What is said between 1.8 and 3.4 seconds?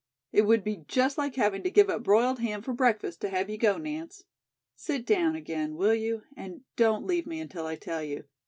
up broiled ham for breakfast to